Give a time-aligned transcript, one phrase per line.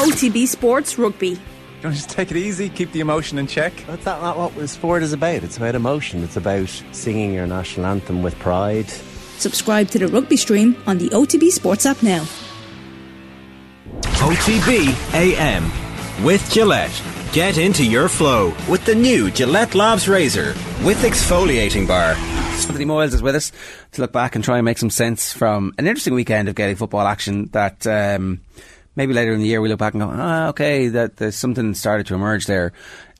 [0.00, 1.38] OTB Sports Rugby.
[1.82, 3.74] Don't just take it easy, keep the emotion in check.
[3.86, 5.44] That's not, not what sport is about.
[5.44, 6.24] It's about emotion.
[6.24, 8.88] It's about singing your national anthem with pride.
[8.88, 12.24] Subscribe to the rugby stream on the OTB Sports app now.
[14.22, 15.70] OTB AM
[16.24, 17.02] with Gillette.
[17.34, 22.14] Get into your flow with the new Gillette Labs Razor with exfoliating bar.
[22.14, 23.52] Anthony Moyles is with us
[23.92, 26.78] to look back and try and make some sense from an interesting weekend of Gaelic
[26.78, 28.40] football action that um,
[29.00, 31.72] maybe later in the year we look back and go, ah, okay, that there's something
[31.74, 32.74] started to emerge there.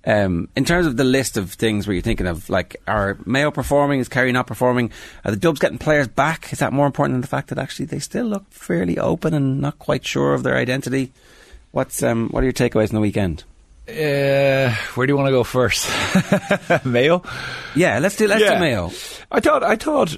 [0.05, 3.51] Um, in terms of the list of things where you're thinking of, like, are Mayo
[3.51, 3.99] performing?
[4.01, 4.91] Is Kerry not performing?
[5.25, 6.53] Are the Dubs getting players back?
[6.53, 9.61] Is that more important than the fact that actually they still look fairly open and
[9.61, 11.13] not quite sure of their identity?
[11.73, 13.45] What's um, what are your takeaways in the weekend?
[13.89, 15.89] Uh, where do you want to go first?
[16.85, 17.23] Mayo.
[17.75, 18.55] Yeah, let's do let's Yeah.
[18.55, 18.91] do Mayo.
[19.33, 19.63] I thought.
[19.63, 20.17] I thought.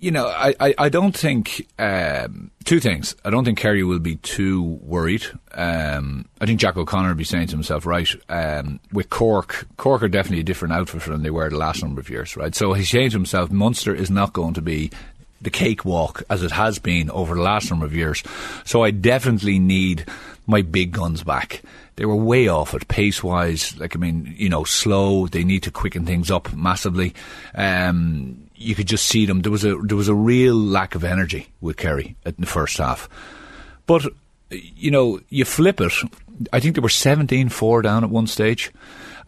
[0.00, 3.16] You know, I, I, I don't think um, two things.
[3.24, 5.24] I don't think Kerry will be too worried.
[5.52, 10.04] Um, I think Jack O'Connor will be saying to himself, right, um, with Cork, Cork
[10.04, 12.54] are definitely a different outfit than they were the last number of years, right?
[12.54, 14.92] So he's saying to himself, Munster is not going to be
[15.40, 18.22] the cakewalk as it has been over the last number of years.
[18.64, 20.04] So I definitely need
[20.46, 21.62] my big guns back.
[21.98, 23.76] They were way off it pace wise.
[23.76, 25.26] Like I mean, you know, slow.
[25.26, 27.12] They need to quicken things up massively.
[27.56, 29.42] Um, you could just see them.
[29.42, 32.78] There was a there was a real lack of energy with Kerry in the first
[32.78, 33.08] half.
[33.86, 34.06] But
[34.50, 35.92] you know, you flip it.
[36.52, 38.72] I think they were 17-4 down at one stage.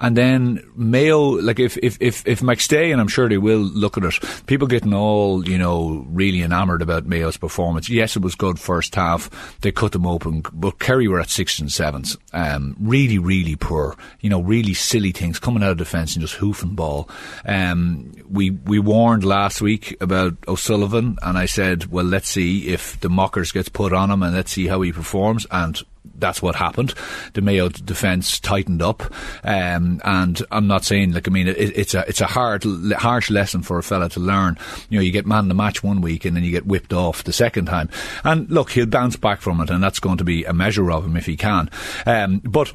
[0.01, 3.99] And then Mayo, like if, if, if, if McStay, and I'm sure they will look
[3.99, 7.91] at it, people getting all, you know, really enamoured about Mayo's performance.
[7.91, 9.61] Yes, it was good first half.
[9.61, 12.17] They cut them open, but Kerry were at sixth and sevens.
[12.33, 13.95] Um, really, really poor.
[14.21, 17.11] You know, really silly things coming out of defence and just hoofing ball.
[17.45, 22.99] Um, we, we warned last week about O'Sullivan and I said, well, let's see if
[23.01, 25.47] the mockers gets put on him and let's see how he performs.
[25.51, 25.79] And
[26.17, 26.95] that's what happened.
[27.35, 29.03] The Mayo defence tightened up,
[29.45, 33.31] um, and I'm not saying like I mean it, it's a it's a hard harsh
[33.31, 34.59] lesson for a fella to learn.
[34.89, 37.25] You know, you get man the match one week and then you get whipped off
[37.25, 37.89] the second time.
[38.25, 41.05] And look, he'll bounce back from it, and that's going to be a measure of
[41.05, 41.71] him if he can.
[42.07, 42.73] Um, but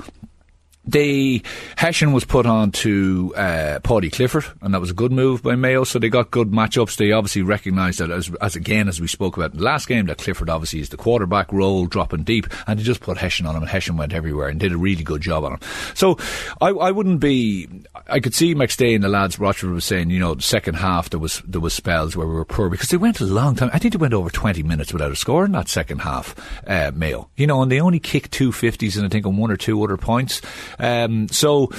[0.88, 1.42] they
[1.78, 5.56] Hession was put on to uh, Paddy Clifford, and that was a good move by
[5.56, 5.84] Mayo.
[5.84, 6.98] So they got good matchups.
[6.98, 10.06] They obviously recognised that as, as again as we spoke about in the last game
[10.08, 13.56] that Clifford obviously is the quarterback role, dropping deep, and they just put Hession on
[13.56, 15.60] him, and Hession went everywhere and did a really good job on him.
[15.94, 16.18] So
[16.62, 17.68] I, I wouldn't be.
[18.08, 21.10] I could see McStay and the lads Rochford was saying, you know, the second half
[21.10, 23.70] there was there was spells where we were poor because they went a long time.
[23.74, 26.36] I think they went over twenty minutes without a score in that second half.
[26.68, 29.52] Uh, Mayo, you know, and they only kicked two fifties and I think on one
[29.52, 30.42] or two other points.
[30.80, 31.70] Um, so.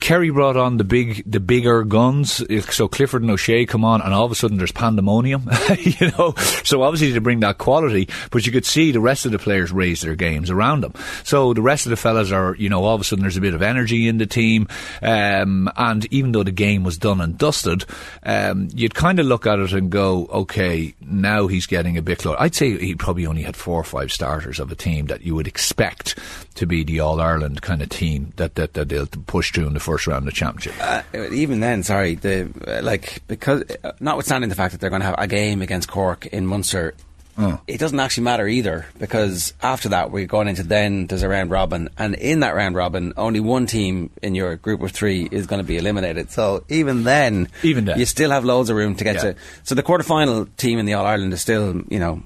[0.00, 2.42] Kerry brought on the big, the bigger guns.
[2.70, 5.48] So Clifford and O'Shea come on, and all of a sudden there's pandemonium.
[5.78, 9.32] you know, so obviously to bring that quality, but you could see the rest of
[9.32, 10.92] the players raise their games around them.
[11.24, 13.40] So the rest of the fellas are, you know, all of a sudden there's a
[13.40, 14.68] bit of energy in the team,
[15.02, 17.84] um, and even though the game was done and dusted,
[18.22, 22.18] um, you'd kind of look at it and go, okay, now he's getting a bit
[22.18, 22.40] closer.
[22.40, 25.34] I'd say he probably only had four or five starters of a team that you
[25.34, 26.16] would expect
[26.56, 29.74] to be the All Ireland kind of team that that, that they'll push through in
[29.74, 30.74] the first round of the championship.
[30.80, 31.02] Uh,
[31.32, 35.06] even then, sorry, the uh, like because uh, notwithstanding the fact that they're going to
[35.06, 36.94] have a game against Cork in Munster.
[37.38, 37.60] Oh.
[37.66, 41.50] It doesn't actually matter either because after that we're going into then there's a round
[41.50, 45.46] robin and in that round robin only one team in your group of three is
[45.46, 46.30] going to be eliminated.
[46.30, 47.98] So even then, Even then.
[47.98, 49.20] you still have loads of room to get Yeah.
[49.32, 49.36] to.
[49.64, 52.22] So the quarterfinal team in the All Ireland is still you know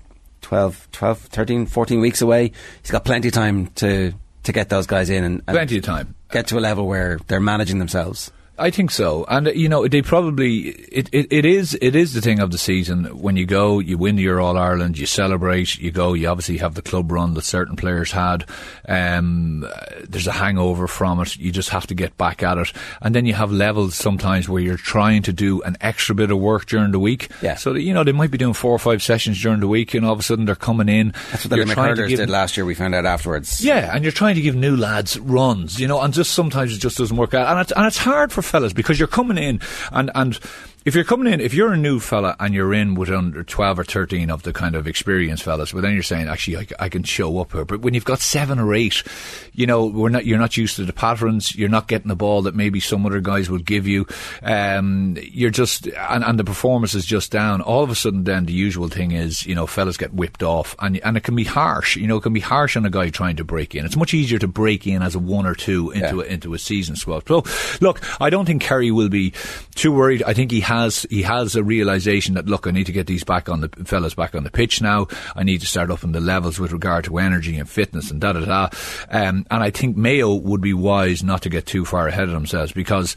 [0.50, 2.50] 12, 12, 13, 14 weeks away.
[2.82, 4.12] He's got plenty of time to
[4.42, 6.16] to get those guys in and, and Plenty of time.
[6.32, 8.32] get to a level where they're managing themselves.
[8.60, 12.12] I think so, and uh, you know they probably it, it, it is it is
[12.12, 13.04] the thing of the season.
[13.18, 16.74] When you go you win your All Ireland you celebrate you go you obviously have
[16.74, 18.44] the club run that certain players had.
[18.86, 19.66] Um,
[20.06, 21.36] there's a hangover from it.
[21.38, 22.72] You just have to get back at it.
[23.00, 26.38] And then you have levels sometimes where you're trying to do an extra bit of
[26.38, 27.30] work during the week.
[27.40, 27.54] Yeah.
[27.54, 29.94] so that, you know they might be doing four or five sessions during the week
[29.94, 31.14] and all of a sudden they're coming in.
[31.30, 32.66] That's what the You're trying to Hurlers give did last year.
[32.66, 33.64] We found out afterwards.
[33.64, 36.78] yeah, and you're trying to give new lads runs, you know, and just sometimes it
[36.78, 39.60] just doesn't work out, and it's and it's hard for fellas because you're coming in
[39.92, 40.38] and and.
[40.82, 43.80] If you're coming in, if you're a new fella and you're in with under 12
[43.80, 47.02] or 13 of the kind of experienced fellas, but then you're saying, actually, I can
[47.02, 47.66] show up here.
[47.66, 49.02] But when you've got seven or eight,
[49.52, 51.54] you know, we're not, you're not used to the patterns.
[51.54, 54.06] You're not getting the ball that maybe some other guys will give you.
[54.42, 57.60] Um, you're just, and, and the performance is just down.
[57.60, 60.74] All of a sudden, then the usual thing is, you know, fellas get whipped off
[60.78, 61.96] and, and it can be harsh.
[61.96, 63.84] You know, it can be harsh on a guy trying to break in.
[63.84, 66.22] It's much easier to break in as a one or two into, Yeah.
[66.22, 67.28] a, into a season squad.
[67.28, 67.44] So,
[67.82, 69.34] look, I don't think Kerry will be
[69.80, 70.22] too worried.
[70.22, 73.24] I think he has he has a realization that look, I need to get these
[73.24, 75.08] back on the fellas back on the pitch now.
[75.34, 78.20] I need to start up in the levels with regard to energy and fitness and
[78.20, 78.68] da da da.
[79.10, 82.32] Um, and I think Mayo would be wise not to get too far ahead of
[82.32, 83.16] themselves because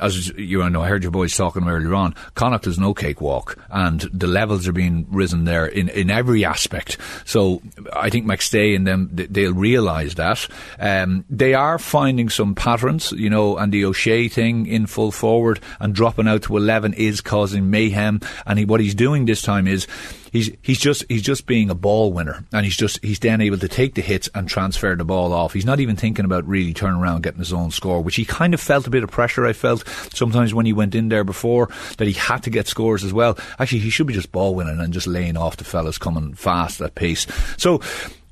[0.00, 4.00] as you know, I heard your boys talking earlier on, Connacht is no cakewalk, and
[4.12, 6.98] the levels are being risen there in, in every aspect.
[7.24, 7.62] So
[7.92, 10.48] I think McStay and them they'll realise that.
[10.78, 15.60] Um, they are finding some patterns, you know, and the O'Shea thing in full forward
[15.80, 18.20] and dropping out to eleven is causing mayhem.
[18.46, 19.86] And he, what he's doing this time is
[20.34, 23.56] he's he's just he's just being a ball winner, and he's just he's then able
[23.56, 25.54] to take the hits and transfer the ball off.
[25.54, 28.52] He's not even thinking about really turning around getting his own score, which he kind
[28.52, 29.46] of felt a bit of pressure.
[29.46, 33.04] I felt sometimes when he went in there before that he had to get scores
[33.04, 33.38] as well.
[33.58, 36.82] Actually, he should be just ball winning and just laying off the fellas coming fast
[36.82, 37.26] at pace.
[37.56, 37.80] So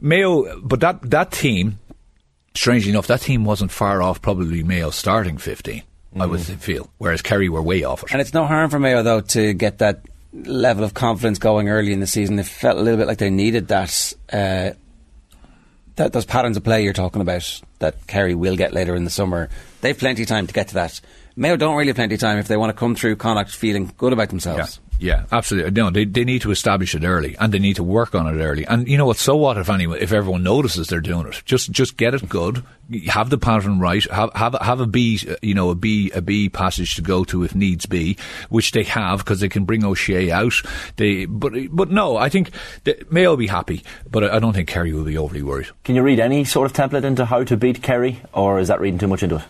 [0.00, 1.78] Mayo, but that that team,
[2.54, 5.84] strangely enough, that team wasn't far off probably Mayo starting fifteen.
[6.14, 6.58] I would mm.
[6.58, 8.12] feel, whereas Kerry were way off it.
[8.12, 11.92] And it's no harm for Mayo though to get that level of confidence going early
[11.92, 12.36] in the season.
[12.36, 14.14] They felt a little bit like they needed that.
[14.32, 14.70] Uh,
[15.96, 19.10] that those patterns of play you're talking about that Kerry will get later in the
[19.10, 19.50] summer.
[19.82, 21.00] They've plenty of time to get to that.
[21.36, 23.92] Mayo don't really have plenty of time if they want to come through Connacht feeling
[23.98, 24.80] good about themselves.
[25.02, 25.24] Yeah.
[25.32, 25.72] Absolutely.
[25.72, 28.40] No, they, they need to establish it early and they need to work on it
[28.40, 28.64] early.
[28.64, 29.16] And you know what?
[29.16, 31.42] So what if anyone, if everyone notices they're doing it?
[31.44, 32.62] Just just get it good,
[33.08, 36.48] have the pattern right, have have have a B, you know, a B a B
[36.48, 38.16] passage to go to if needs be,
[38.48, 40.54] which they have because they can bring O'Shea out.
[40.96, 42.50] They but but no, I think
[43.10, 45.70] Mayo will be happy, but I don't think Kerry will be overly worried.
[45.82, 48.80] Can you read any sort of template into how to beat Kerry, or is that
[48.80, 49.42] reading too much into it?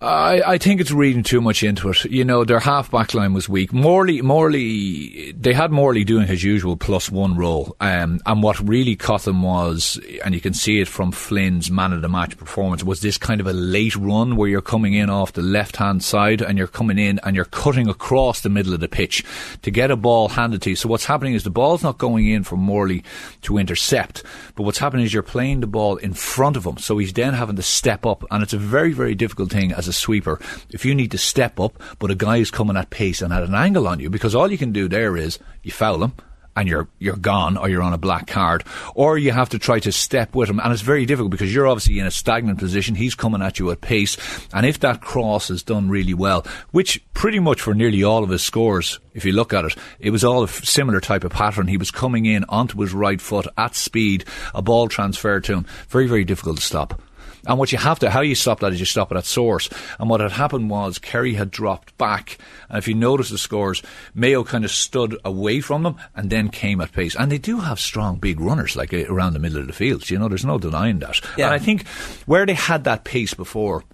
[0.00, 2.04] I, I think it's reading too much into it.
[2.04, 3.72] You know, their half back line was weak.
[3.72, 7.74] Morley, Morley, they had Morley doing his usual plus one role.
[7.80, 11.92] Um, and what really caught them was, and you can see it from Flynn's man
[11.92, 15.08] of the match performance, was this kind of a late run where you're coming in
[15.08, 18.74] off the left hand side and you're coming in and you're cutting across the middle
[18.74, 19.24] of the pitch
[19.62, 20.76] to get a ball handed to you.
[20.76, 23.04] So what's happening is the ball's not going in for Morley
[23.42, 24.22] to intercept,
[24.54, 26.78] but what's happening is you're playing the ball in front of him.
[26.78, 29.88] So he's then having to step up, and it's a very, very difficult thing as
[29.88, 30.40] a sweeper,
[30.70, 33.42] if you need to step up, but a guy is coming at pace and at
[33.42, 36.12] an angle on you, because all you can do there is you foul him
[36.56, 38.64] and you're you're gone or you're on a black card
[38.94, 40.60] or you have to try to step with him.
[40.60, 42.94] And it's very difficult because you're obviously in a stagnant position.
[42.94, 44.16] He's coming at you at pace.
[44.52, 48.30] And if that cross is done really well which pretty much for nearly all of
[48.30, 51.66] his scores if you look at it it was all a similar type of pattern.
[51.66, 55.66] He was coming in onto his right foot at speed a ball transferred to him.
[55.88, 57.00] Very very difficult to stop
[57.46, 59.68] and what you have to, how you stop that is you stop it at source.
[59.98, 62.38] And what had happened was Kerry had dropped back.
[62.68, 63.82] And if you notice the scores,
[64.14, 67.14] Mayo kind of stood away from them and then came at pace.
[67.14, 70.08] And they do have strong big runners, like uh, around the middle of the field.
[70.08, 71.20] You know, there's no denying that.
[71.36, 71.46] Yeah.
[71.46, 71.86] And I think
[72.26, 73.84] where they had that pace before,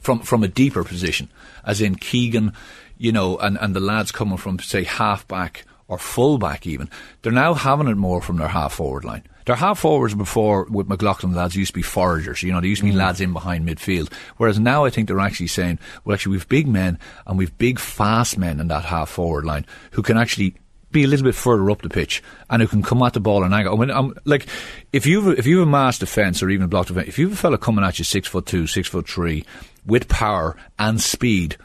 [0.00, 1.28] from, from a deeper position,
[1.64, 2.52] as in Keegan,
[2.96, 6.90] you know, and, and the lads coming from, say, half back or full back even,
[7.22, 9.22] they're now having it more from their half forward line.
[9.48, 12.42] Their half forwards before with McLaughlin lads used to be foragers.
[12.42, 12.98] You know, they used to be mm.
[12.98, 14.12] lads in behind midfield.
[14.36, 17.78] Whereas now I think they're actually saying, well, actually we've big men and we've big
[17.78, 20.54] fast men in that half forward line who can actually
[20.90, 23.42] be a little bit further up the pitch and who can come at the ball
[23.42, 23.74] and angle.
[23.74, 24.46] I mean, I'm, like
[24.92, 27.28] if you've if you have a mass defence or even a block defence, if you
[27.28, 29.46] have a fella coming at you six foot two, six foot three,
[29.86, 31.56] with power and speed,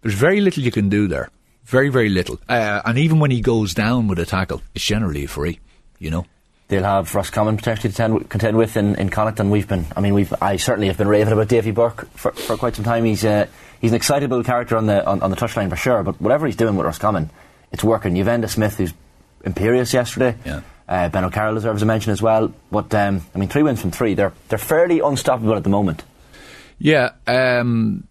[0.00, 1.28] there's very little you can do there.
[1.64, 2.40] Very very little.
[2.48, 5.60] Uh, and even when he goes down with a tackle, it's generally free.
[5.98, 6.24] You know
[6.70, 9.84] they'll have Roscommon potentially to contend, contend with in, in Connacht, and we've been.
[9.94, 10.32] I mean, we've.
[10.40, 13.04] I certainly have been raving about Davy Burke for, for quite some time.
[13.04, 13.46] He's uh,
[13.80, 16.02] he's an excitable character on the on, on the touchline for sure.
[16.02, 17.28] But whatever he's doing with Roscommon,
[17.72, 18.16] it's working.
[18.16, 18.94] You've Enda Smith, who's
[19.44, 20.36] imperious yesterday.
[20.46, 20.62] Yeah.
[20.88, 22.52] Uh, ben O'Carroll deserves a mention as well.
[22.70, 24.14] But um, I mean, three wins from three.
[24.14, 26.02] They're they're fairly unstoppable at the moment.
[26.78, 27.10] Yeah.
[27.26, 28.04] Um,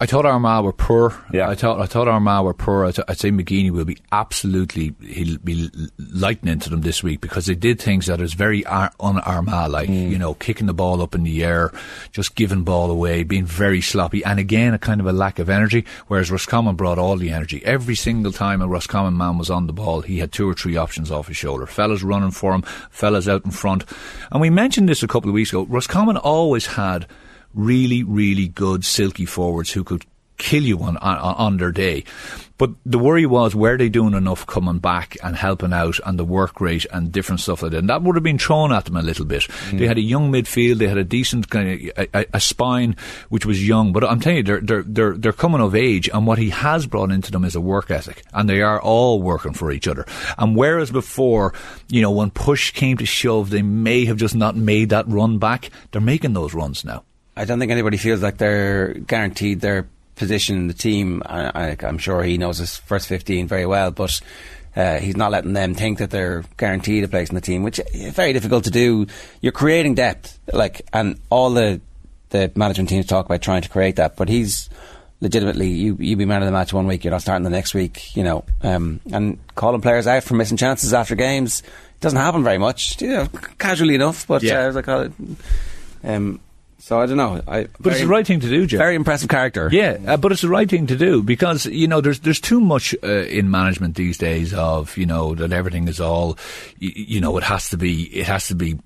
[0.00, 1.12] I thought Armagh were poor.
[1.32, 1.48] Yeah.
[1.48, 2.84] I thought I thought Armagh were poor.
[2.84, 7.46] I would say McGeeney will be absolutely he'll be lightning to them this week because
[7.46, 10.08] they did things that is very ar- un Armagh like mm.
[10.08, 11.72] you know kicking the ball up in the air,
[12.12, 15.50] just giving ball away, being very sloppy, and again a kind of a lack of
[15.50, 15.84] energy.
[16.06, 19.72] Whereas Roscommon brought all the energy every single time a Roscommon man was on the
[19.72, 20.02] ball.
[20.02, 21.66] He had two or three options off his shoulder.
[21.66, 23.84] Fellas running for him, fellas out in front,
[24.30, 25.66] and we mentioned this a couple of weeks ago.
[25.68, 27.08] Roscommon always had
[27.58, 30.04] really, really good silky forwards who could
[30.38, 32.04] kill you on, on, on their day.
[32.56, 36.24] But the worry was, were they doing enough coming back and helping out and the
[36.24, 37.78] work rate and different stuff like that?
[37.78, 39.42] And that would have been thrown at them a little bit.
[39.42, 39.78] Mm.
[39.78, 42.96] They had a young midfield, they had a decent kind of a, a, spine
[43.28, 43.92] which was young.
[43.92, 46.86] But I'm telling you, they're, they're, they're, they're coming of age, and what he has
[46.86, 50.04] brought into them is a work ethic, and they are all working for each other.
[50.36, 51.54] And whereas before,
[51.88, 55.38] you know, when push came to shove, they may have just not made that run
[55.38, 57.04] back, they're making those runs now.
[57.38, 61.22] I don't think anybody feels like they're guaranteed their position in the team.
[61.24, 64.20] I, I, I'm sure he knows his first 15 very well, but
[64.74, 67.78] uh, he's not letting them think that they're guaranteed a place in the team, which
[67.94, 69.06] is very difficult to do.
[69.40, 71.80] You're creating depth, like, and all the
[72.30, 74.68] the management teams talk about trying to create that, but he's
[75.20, 77.72] legitimately you you be man of the match one week, you're not starting the next
[77.72, 81.62] week, you know, um, and calling players out for missing chances after games
[82.00, 83.26] doesn't happen very much, you know,
[83.58, 84.26] casually enough.
[84.26, 84.58] But Yeah.
[84.58, 85.12] uh, as I call it,
[86.04, 86.38] um,
[86.88, 87.42] so I don't know.
[87.46, 88.78] I, But it's the right thing to do, Joe.
[88.78, 89.68] Very impressive character.
[89.70, 92.62] Yeah, uh, but it's the right thing to do because you know there's there's too
[92.62, 96.38] much uh, in management these days of you know that everything is all
[96.78, 98.78] you, you know it has to be it has to be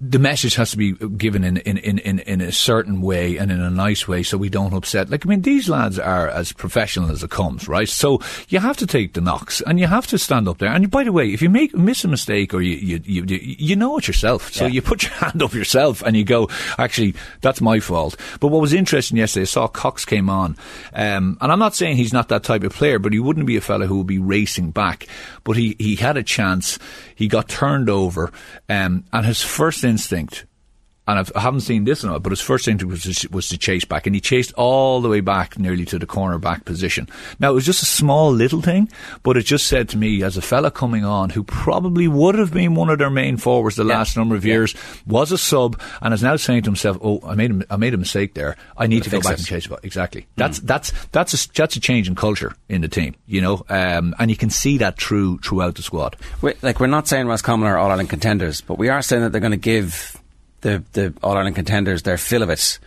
[0.00, 3.50] the message has to be given in, in, in, in, in a certain way and
[3.50, 5.08] in a nice way so we don't upset.
[5.08, 7.88] Like, I mean, these lads are as professional as it comes, right?
[7.88, 10.70] So you have to take the knocks and you have to stand up there.
[10.70, 13.56] And by the way, if you make miss a mistake or you, you, you, you,
[13.58, 14.52] you know it yourself.
[14.52, 14.72] So Yeah.
[14.72, 16.48] you put your hand up yourself and you go,
[16.84, 18.16] actually, that's my fault.
[18.40, 20.56] But what was interesting yesterday, I saw Cox came on.
[20.92, 23.56] Um, and I'm not saying he's not that type of player, but he wouldn't be
[23.56, 25.06] a fella who would be racing back.
[25.44, 26.78] But he, he had a chance.
[27.14, 28.32] He got turned over.
[28.68, 30.44] Um, and his first instinct,
[31.08, 33.28] and I've, I haven't seen this in a while, but his first instinct was to,
[33.30, 36.38] was to chase back, and he chased all the way back nearly to the corner
[36.38, 37.08] back position.
[37.40, 38.90] Now it was just a small little thing,
[39.22, 42.52] but it just said to me as a fella coming on who probably would have
[42.52, 44.74] been one of their main forwards the last number of years,
[45.06, 47.94] was a sub, and is now saying to himself, "Oh, I made a, I made
[47.94, 48.56] a mistake there.
[48.76, 50.26] I need to go back it." and chase back." Exactly.
[50.36, 54.14] That's that's that's a, that's a change in culture in the team, you know, um,
[54.18, 56.16] and you can see that through throughout the squad.
[56.42, 59.32] we like we're not saying Roscommon are All Ireland contenders, but we are saying that
[59.32, 60.20] they're going to give
[60.60, 62.78] the the All Ireland contenders their fill of it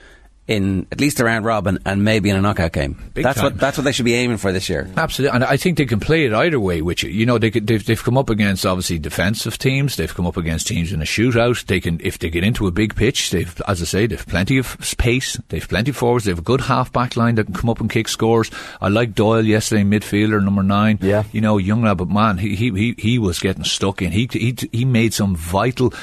[0.47, 3.11] in at least a round robin and maybe in a knockout game.
[3.13, 3.45] Big that's time.
[3.45, 4.89] what that's what they should be aiming for this year.
[4.97, 7.09] Absolutely, and I think they can play it either way with you.
[7.09, 9.95] You know, they could, they've, they've come up against obviously defensive teams.
[9.95, 11.65] They've come up against teams in a shootout.
[11.65, 14.57] They can, if they get into a big pitch, they've, as I say, they've plenty
[14.57, 15.39] of pace.
[15.49, 16.25] They've plenty of forwards.
[16.25, 18.51] They have a good half back line that can come up and kick scores.
[18.81, 20.99] I like Doyle yesterday, midfielder number nine.
[21.01, 21.23] Yeah.
[21.31, 24.11] you know, young lad, but man, he he he, he was getting stuck in.
[24.11, 25.93] He he he made some vital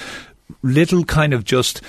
[0.62, 1.81] little kind of just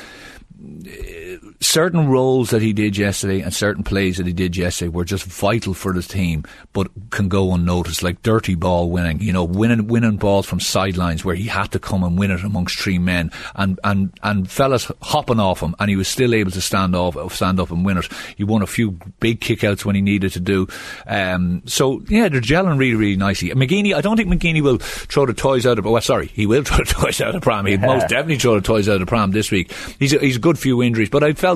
[1.62, 5.25] certain roles that he did yesterday and certain plays that he did yesterday were just
[5.25, 8.04] vital for the team, but can go unnoticed.
[8.04, 11.80] Like dirty ball winning, you know, winning winning balls from sidelines where he had to
[11.80, 15.89] come and win it amongst three men, and and and fellas hopping off him, and
[15.89, 18.08] he was still able to stand off, stand up and win it.
[18.36, 20.68] He won a few big kickouts when he needed to do.
[21.08, 23.50] Um, so yeah, they're gelling really really nicely.
[23.50, 25.86] McGeeney, I don't think McGeeney will throw the toys out of.
[25.86, 27.66] Well, sorry, he will throw the toys out of pram.
[27.66, 29.74] He'd most definitely throw the toys out of pram this week.
[30.00, 31.49] He's a, he's a good few injuries, but I felt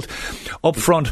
[0.63, 1.11] up front.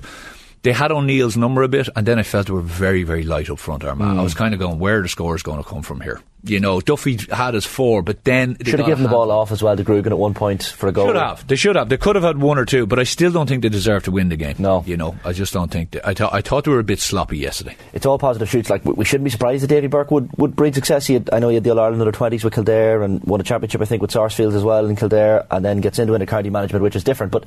[0.63, 3.49] They had O'Neill's number a bit, and then I felt they were very, very light
[3.49, 4.07] up front, Armagh.
[4.07, 4.21] I hmm.
[4.21, 6.21] was kind of going, where are the scores going to come from here?
[6.43, 9.51] You know, Duffy had his four, but then they Should have given the ball off
[9.51, 11.07] as well to Grugan at one point for a goal.
[11.07, 11.45] Should have.
[11.45, 11.89] They should have.
[11.89, 14.11] They could have had one or two, but I still don't think they deserve to
[14.11, 14.55] win the game.
[14.57, 14.83] No.
[14.85, 15.91] You know, I just don't think.
[15.91, 17.75] They, I, thought I thought they were a bit sloppy yesterday.
[17.93, 18.71] It's all positive shoots.
[18.71, 21.05] Like we- we shouldn't be surprised that Davy Burke would, would breed success.
[21.05, 23.39] He had, I know he had the All Ireland under twenties with Kildare and won
[23.39, 26.25] a championship I think with Sarsfield as well in Kildare, and then gets into into
[26.25, 27.31] county management, which is different.
[27.31, 27.45] But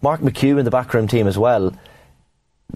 [0.00, 1.72] Mark McHugh in the backroom team as well.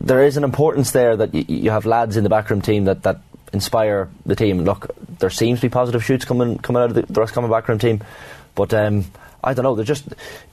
[0.00, 3.02] There is an importance there that y- you have lads in the backroom team that,
[3.02, 3.21] that
[3.52, 4.64] inspire the team.
[4.64, 7.79] Look, there seems to be positive shoots coming coming out of the, the Roscommon backroom
[7.79, 8.02] team,
[8.54, 9.04] but um,
[9.44, 9.75] I don't know.
[9.75, 10.06] They're just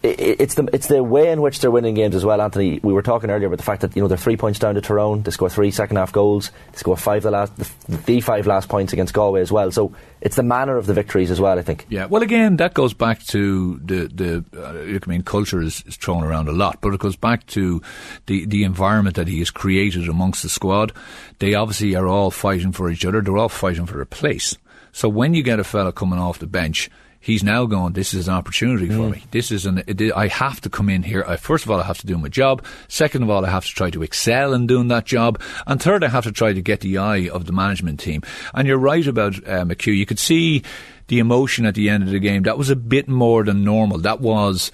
[0.03, 2.79] i i- it's the it's the way in which they're winning games as well, Anthony.
[2.82, 4.82] We were talking earlier about the fact that you know they're three points down to
[4.82, 5.22] Tyrone.
[5.22, 6.51] They score three second half goals.
[6.72, 7.70] They score five the last the,
[8.06, 9.72] the five last points against Galway as well.
[9.72, 11.60] So it's the manner of the victories as well.
[11.60, 11.86] I think.
[11.89, 14.46] Yeah, well, again, that goes back to the the.
[14.60, 17.82] Uh, I mean, culture is, is thrown around a lot, but it goes back to
[18.25, 20.94] the the environment that he has created amongst the squad.
[21.38, 23.22] They obviously are all fighting for each other.
[23.22, 24.58] They're all fighting for a place.
[24.91, 26.89] So when you get a fella coming off the bench.
[27.22, 27.94] He's now going.
[27.94, 29.26] This is an opportunity for me.
[29.32, 29.84] This is an.
[30.16, 31.26] I have to come in here.
[31.28, 32.64] I, first of all, I have to do my job.
[32.88, 35.42] Second of all, I have to try to excel in doing that job.
[35.68, 38.22] And third, I have to try to get the eye of the management team.
[38.54, 39.98] And you're right about uh, McHugh.
[39.98, 40.64] You could see
[41.08, 42.44] the emotion at the end of the game.
[42.44, 43.98] That was a bit more than normal.
[43.98, 44.72] That was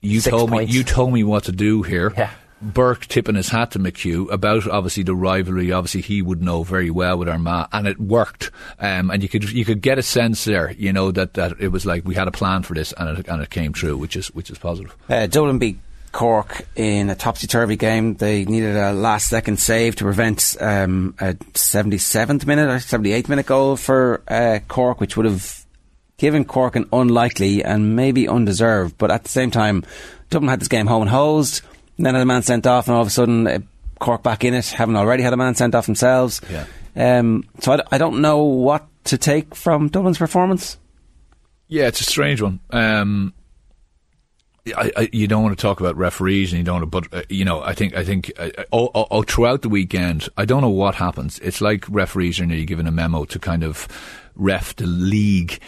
[0.00, 0.70] you Six told points.
[0.70, 2.12] me you told me what to do here.
[2.16, 2.30] Yeah.
[2.64, 5.72] Burke tipping his hat to McHugh about obviously the rivalry.
[5.72, 8.50] Obviously, he would know very well with Armagh, and it worked.
[8.78, 11.68] Um, and you could you could get a sense there, you know, that, that it
[11.68, 14.16] was like we had a plan for this, and it and it came true, which
[14.16, 14.96] is which is positive.
[15.08, 15.78] Uh, Dublin beat
[16.14, 18.14] Cork in a topsy turvy game.
[18.14, 23.46] They needed a last second save to prevent um, a 77th minute or 78th minute
[23.46, 25.66] goal for uh, Cork, which would have
[26.16, 28.96] given Cork an unlikely and maybe undeserved.
[28.96, 29.84] But at the same time,
[30.30, 31.62] Dublin had this game home and hosed,
[31.98, 33.58] then had a man sent off, and all of a sudden uh,
[33.98, 36.40] Cork back in it, having already had a man sent off themselves.
[36.50, 36.66] Yeah.
[36.96, 40.78] Um, so I, d- I don't know what to take from Dublin's performance.
[41.68, 42.60] Yeah, it's a strange one.
[42.70, 43.34] Um,
[44.66, 46.80] I, I, you don't want to talk about referees, and you don't.
[46.80, 49.62] Want to, but uh, you know, I think I think uh, oh, oh, oh, throughout
[49.62, 51.38] the weekend, I don't know what happens.
[51.40, 53.88] It's like referees are nearly given a memo to kind of
[54.34, 55.60] ref the league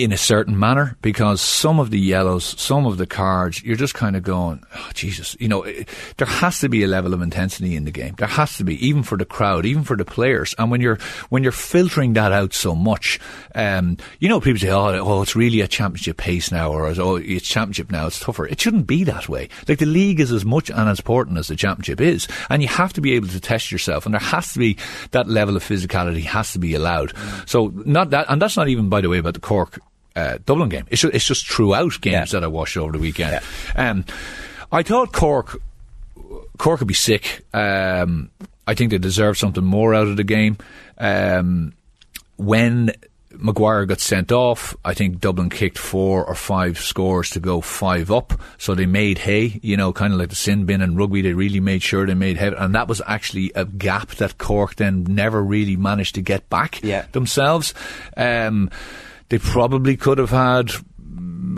[0.00, 3.92] in a certain manner because some of the yellows, some of the cards, you're just
[3.92, 7.20] kind of going, oh, Jesus, you know, it, there has to be a level of
[7.20, 8.14] intensity in the game.
[8.16, 10.54] There has to be, even for the crowd, even for the players.
[10.58, 13.20] And when you're when you're filtering that out so much,
[13.54, 17.16] um, you know, people say, oh, oh, it's really a championship pace now, or oh,
[17.16, 18.46] it's championship now, it's tougher.
[18.46, 19.50] It shouldn't be that way.
[19.68, 22.68] Like the league is as much and as important as the championship is, and you
[22.68, 24.78] have to be able to test yourself, and there has to be
[25.10, 27.12] that level of physicality has to be allowed.
[27.44, 29.78] So not that, and that's not even, by the way, about the Cork
[30.16, 30.86] uh, Dublin game.
[30.90, 32.40] It's just, it's just throughout games yeah.
[32.40, 33.40] that I watched over the weekend.
[33.74, 33.90] Yeah.
[33.90, 34.04] Um,
[34.72, 35.60] I thought Cork
[36.58, 37.44] Cork would be sick.
[37.54, 38.30] Um,
[38.66, 40.58] I think they deserve something more out of the game.
[40.98, 41.72] Um,
[42.36, 42.92] when
[43.32, 44.76] Maguire got sent off.
[44.84, 48.32] I think Dublin kicked four or five scores to go five up.
[48.58, 51.22] So they made hay, you know, kind of like the sin bin and rugby.
[51.22, 52.52] They really made sure they made hay.
[52.56, 56.82] And that was actually a gap that Cork then never really managed to get back
[56.82, 57.06] yeah.
[57.12, 57.72] themselves.
[58.16, 58.70] Um,
[59.30, 60.70] they probably could have had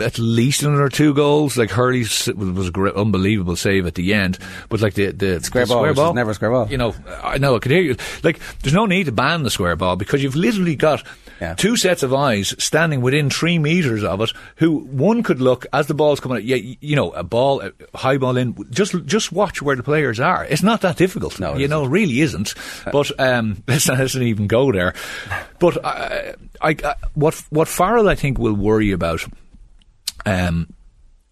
[0.01, 1.57] at least another two goals.
[1.57, 4.39] Like Hurley's was a great, unbelievable save at the end,
[4.69, 6.67] but like the the square the ball, square ball, never square ball.
[6.69, 7.97] You know, I know I could hear you.
[8.23, 11.05] Like, there's no need to ban the square ball because you've literally got.
[11.43, 11.55] Yeah.
[11.55, 14.31] Two sets of eyes standing within three meters of it.
[14.57, 16.45] Who one could look as the ball's coming out.
[16.45, 18.55] Yeah, you know, a ball, a high ball in.
[18.69, 20.45] Just, just watch where the players are.
[20.45, 21.41] It's not that difficult.
[21.41, 22.53] No, you know, really isn't.
[22.89, 24.93] But um, let's not even go there.
[25.59, 29.25] But uh, I, I, what what Farrell I think will worry about.
[30.25, 30.73] Um,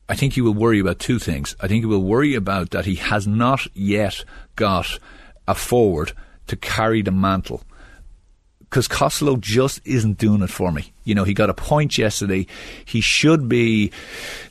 [0.09, 1.55] I think he will worry about two things.
[1.61, 4.25] I think he will worry about that he has not yet
[4.57, 4.99] got
[5.47, 6.11] a forward
[6.47, 7.63] to carry the mantle.
[8.71, 10.93] Because Costello just isn't doing it for me.
[11.03, 12.47] You know, he got a point yesterday.
[12.85, 13.91] He should be,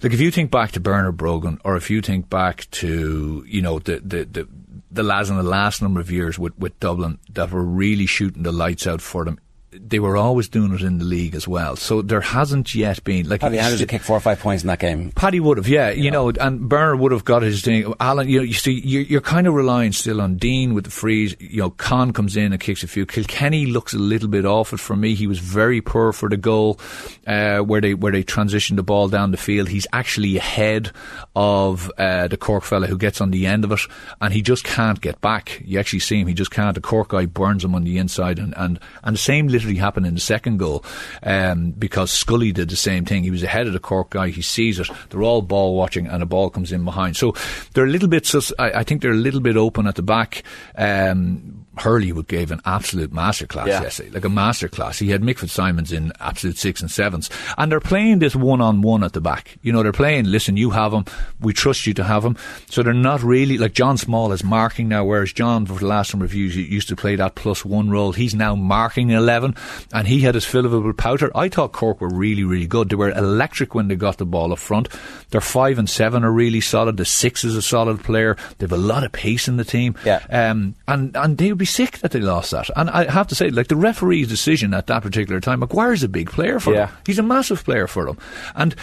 [0.03, 3.62] like, if you think back to Bernard Brogan, or if you think back to, you
[3.62, 4.49] know, the, the, the,
[4.91, 8.43] the lads in the last number of years with, with Dublin that were really shooting
[8.43, 9.41] the lights out for them
[9.73, 11.77] they were always doing it in the league as well.
[11.77, 14.69] So there hasn't yet been like Paddy Andrews to kick four or five points in
[14.69, 15.12] that game.
[15.12, 16.31] Paddy would have, yeah, you, you know.
[16.31, 16.41] know.
[16.41, 17.95] and Burner would have got his thing.
[18.00, 20.91] Alan, you know, you see, you're, you're, kind of relying still on Dean with the
[20.91, 21.37] frees.
[21.39, 23.06] You know, Con comes in and kicks a few.
[23.06, 25.15] Kilkenny looks a little bit off it for me.
[25.15, 26.80] He was very poor for the goal
[27.26, 29.69] uh, where they where they transitioned the ball down the field.
[29.69, 30.91] He's actually ahead
[31.37, 33.80] of uh, the Cork fella who gets on the end of it,
[34.21, 35.63] and he just can't get back.
[35.65, 36.75] You actually see him; he just can't.
[36.75, 40.06] The Cork guy burns him on the inside, and and and the same literally happened
[40.06, 40.84] in the second goal
[41.23, 43.23] um, because Scully did the same thing.
[43.23, 44.28] He was ahead of the Cork guy.
[44.28, 44.88] He sees it.
[45.10, 47.16] They're all ball watching, and a ball comes in behind.
[47.16, 47.34] So
[47.75, 48.30] they're a little bit.
[48.58, 50.42] I, I think they're a little bit open at the back.
[50.76, 53.82] Um, Hurley would gave an absolute masterclass yeah.
[53.82, 54.99] yesterday, like a masterclass.
[54.99, 58.82] He had Mick Fitzsimons in absolute six and sevens, and they're playing this one on
[58.82, 59.56] one at the back.
[59.62, 60.26] You know, they're playing.
[60.26, 61.04] Listen, you have him.
[61.40, 62.36] We trust you to have him.
[62.70, 66.12] So they're not really like John Small is marking now, whereas John for the last
[66.12, 68.12] number reviews used to play that plus one role.
[68.12, 69.50] He's now marking eleven,
[69.93, 71.30] and he had his fill of it with Powter.
[71.34, 72.89] I thought Cork were really, really good.
[72.89, 74.89] They were electric when they got the ball up front.
[75.30, 76.97] Their five and seven are really solid.
[76.97, 78.36] The six is a solid player.
[78.58, 79.95] They have a lot of pace in the team.
[80.04, 80.25] Yeah.
[80.30, 82.71] Um, and and they would be sick that they lost that.
[82.76, 86.08] And I have to say, like the referee's decision at that particular time, Maguire's a
[86.08, 86.86] big player for yeah.
[86.86, 86.97] them.
[87.06, 88.19] He's a massive player for them,
[88.54, 88.75] and.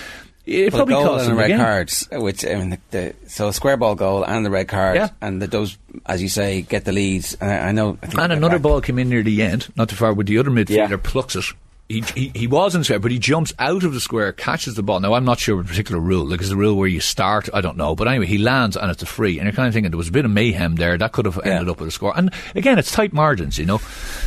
[0.48, 1.60] It well, probably cost them red again.
[1.60, 4.96] cards, which I mean, the, the, so a square ball goal and the red card,
[4.96, 5.10] yeah.
[5.20, 7.36] and the, those, as you say, get the leads.
[7.42, 7.98] I, I know.
[8.02, 8.62] I and another back.
[8.62, 10.98] ball came in near the end, not too far, with the other midfielder yeah.
[11.04, 11.46] plucks it
[11.90, 14.84] he, he, he was in square, but he jumps out of the square, catches the
[14.84, 15.00] ball.
[15.00, 16.26] Now, I'm not sure of a particular rule.
[16.26, 17.50] Like, is the rule where you start?
[17.54, 17.96] I don't know.
[17.96, 19.40] But anyway, he lands and it's a free.
[19.40, 20.98] And you're kind of thinking there was a bit of mayhem there.
[20.98, 21.72] That could have ended yeah.
[21.72, 22.14] up with a score.
[22.16, 23.80] And again, it's tight margins, you know.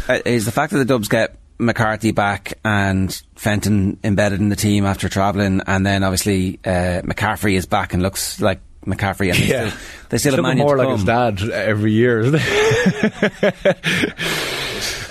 [0.09, 4.57] Uh, is the fact that the Dubs get McCarthy back and Fenton embedded in the
[4.57, 9.31] team after travelling, and then obviously uh, McCaffrey is back and looks like McCaffrey.
[9.31, 9.65] And yeah.
[9.65, 9.71] they
[10.19, 12.25] still, they still have more like his dad every year?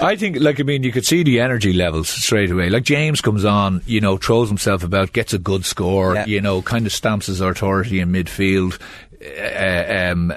[0.01, 2.69] I think, like, I mean, you could see the energy levels straight away.
[2.69, 6.25] Like, James comes on, you know, throws himself about, gets a good score, yeah.
[6.25, 8.79] you know, kind of stamps his authority in midfield.
[9.21, 10.33] Uh, um,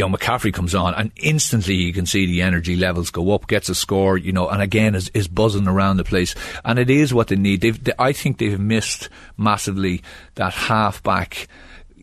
[0.00, 3.46] you know, McCaffrey comes on and instantly you can see the energy levels go up,
[3.46, 6.34] gets a score, you know, and again is, is buzzing around the place.
[6.64, 7.60] And it is what they need.
[7.60, 10.02] They've, they, I think they've missed massively
[10.36, 11.48] that half back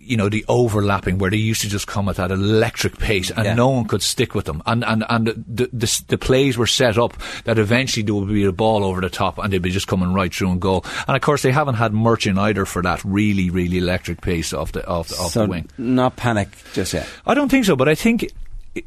[0.08, 3.46] you know, the overlapping where they used to just come at that electric pace and
[3.46, 3.54] yeah.
[3.54, 4.62] no one could stick with them.
[4.66, 8.46] And, and, and the, the, the, plays were set up that eventually there would be
[8.46, 10.86] a ball over the top and they'd be just coming right through and goal.
[11.08, 14.72] And of course, they haven't had Murchan either for that really, really electric pace of
[14.72, 15.70] the, of, of so the wing.
[15.78, 17.08] Not panic just yet.
[17.26, 18.32] I don't think so, but I think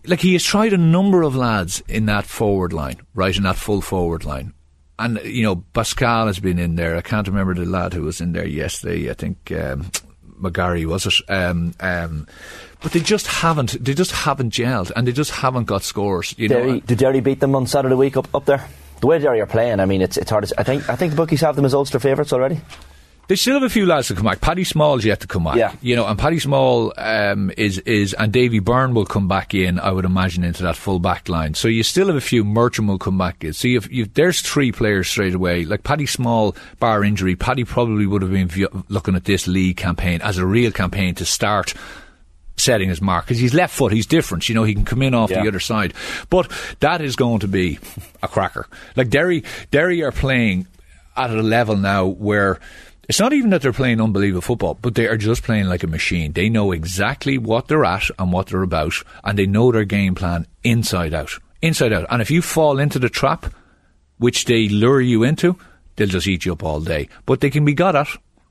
[0.06, 3.56] like he has tried a number of lads in that forward line, right, in that
[3.56, 4.54] full forward line.
[4.98, 6.96] And, you know, Pascal has been in there.
[6.96, 9.10] I can't remember the lad who was in there yesterday.
[9.10, 9.90] I think, um,
[10.40, 11.14] McGarry, was it?
[11.28, 12.26] Um, um,
[12.82, 13.82] but they just haven't.
[13.84, 16.34] They just haven't gelled, and they just haven't got scores.
[16.38, 18.66] You Derry, know, did Derry beat them on Saturday week up, up there?
[19.00, 20.46] The way Derry are playing, I mean, it's it's hard.
[20.46, 22.60] To, I think I think the bookies have them as Ulster favourites already.
[23.30, 24.40] They still have a few lads to come back.
[24.40, 25.54] Paddy Small's yet to come back.
[25.54, 25.72] Yeah.
[25.82, 29.78] You know, and Paddy Small um, is is and Davy Byrne will come back in.
[29.78, 31.54] I would imagine into that full back line.
[31.54, 32.44] So you still have a few.
[32.44, 33.52] Murchan will come back in.
[33.52, 35.64] So you've, you've there's three players straight away.
[35.64, 39.76] Like Paddy Small, bar injury, Paddy probably would have been v- looking at this league
[39.76, 41.72] campaign as a real campaign to start
[42.56, 43.92] setting his mark because he's left foot.
[43.92, 44.48] He's different.
[44.48, 45.42] You know, he can come in off Yeah.
[45.42, 45.94] the other side.
[46.30, 47.78] But that is going to be
[48.24, 48.66] a cracker.
[48.96, 50.66] Like Derry, Derry are playing
[51.16, 52.58] at a level now where.
[53.10, 55.88] It's not even that they're playing unbelievable football, but they are just playing like a
[55.88, 56.32] machine.
[56.32, 58.94] They know exactly what they're at and what they're about,
[59.24, 61.32] and they know their game plan inside out.
[61.60, 62.06] Inside out.
[62.08, 63.52] And if you fall into the trap,
[64.18, 65.58] which they lure you into,
[65.96, 67.08] they'll just eat you up all day.
[67.26, 68.10] But they can be got at.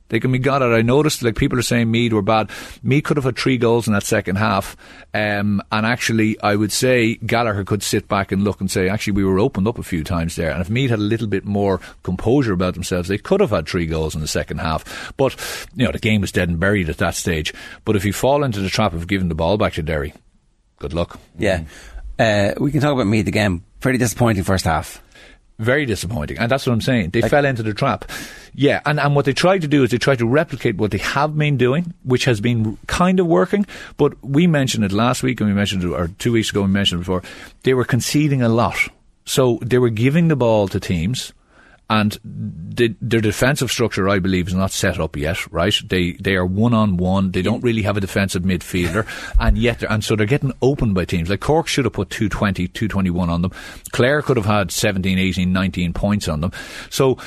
[0.10, 0.74] They can be got at.
[0.74, 2.50] I noticed, like, people are saying Meath were bad.
[2.84, 4.76] Meath could have had three goals in that second half.
[5.14, 9.14] Um, and actually, I would say Gallagher could sit back and look and say, actually,
[9.14, 10.52] we were opened up a few times there.
[10.52, 13.68] And if Meath had a little bit more composure about themselves, they could have had
[13.68, 15.14] three goals in the second half.
[15.16, 15.36] But,
[15.76, 17.54] you know, the game was dead and buried at that stage.
[17.86, 20.14] But if you fall into the trap of giving the ball back to Derry,
[20.80, 21.20] good luck.
[21.38, 21.66] Yeah.
[22.18, 23.64] Uh, we can talk about Meath again.
[23.80, 25.02] Pretty disappointing first half.
[25.60, 26.38] Very disappointing.
[26.38, 27.10] And that's what I'm saying.
[27.10, 28.10] They fell into the trap.
[28.54, 28.80] Yeah.
[28.86, 31.38] And, and what they tried to do is they tried to replicate what they have
[31.38, 33.66] been doing, which has been kind of working.
[33.98, 36.70] But we mentioned it last week and we mentioned it, or two weeks ago we
[36.70, 37.24] mentioned it before.
[37.64, 38.78] They were conceding a lot.
[39.26, 41.34] So they were giving the ball to teams.
[41.90, 45.52] And the, their defensive structure, I believe, is not set up yet.
[45.52, 45.76] Right?
[45.86, 47.32] They they are one on one.
[47.32, 49.08] They don't really have a defensive midfielder,
[49.40, 51.30] and yet they're, and so they're getting opened by teams.
[51.30, 53.52] Like Cork should have put 220, 221 on them.
[53.92, 56.52] Clare could have had 17, 18, 19 points on them.
[56.90, 57.18] So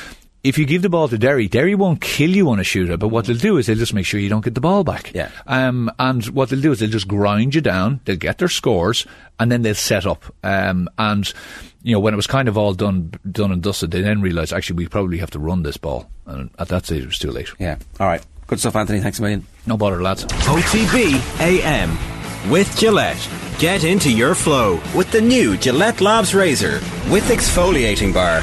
[0.44, 3.09] if you give the ball to Derry, Derry won't kill you on a shooter, but
[3.09, 5.12] what they'll do is they'll just make sure you don't get the ball back.
[5.14, 5.31] Yeah.
[5.46, 9.07] Um, and what they'll do is they'll just grind you down, they'll get their scores,
[9.38, 10.25] and then they'll set up.
[10.42, 11.33] Um, and,
[11.83, 14.53] you know, when it was kind of all done, done and dusted, they then realised,
[14.53, 16.09] actually, we probably have to run this ball.
[16.27, 17.51] And at that stage, it was too late.
[17.59, 17.79] Yeah.
[17.99, 18.25] All right.
[18.47, 19.01] Good stuff, Anthony.
[19.01, 19.47] Thanks a million.
[19.66, 20.25] No bother, lads.
[20.25, 22.51] OTB AM.
[22.51, 23.29] With Gillette.
[23.59, 28.42] Get into your flow with the new Gillette Labs Razor with exfoliating bar.